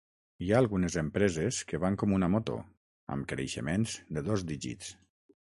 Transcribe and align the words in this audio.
Hi 0.43 0.47
ha 0.53 0.61
algunes 0.63 0.95
empreses 1.01 1.59
que 1.71 1.81
van 1.83 1.99
com 2.05 2.15
una 2.17 2.31
moto, 2.37 2.57
amb 3.17 3.29
creixements 3.35 3.95
de 4.19 4.27
dos 4.31 4.49
dígits. 4.51 4.91